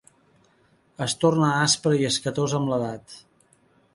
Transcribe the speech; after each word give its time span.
Es 1.05 1.15
torna 1.25 1.51
aspre 1.67 1.93
i 2.01 2.09
escatós 2.11 2.55
amb 2.61 2.71
l'edat. 2.73 3.17